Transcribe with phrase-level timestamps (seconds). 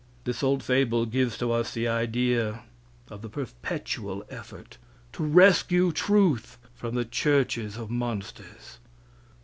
[0.23, 2.63] This old fable gives to us the idea
[3.11, 4.79] of the perpetual effort
[5.13, 8.79] to rescue truth from the churches of monsters.